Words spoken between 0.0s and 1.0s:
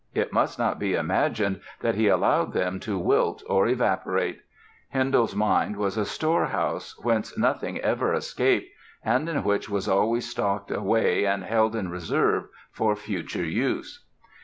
It must not be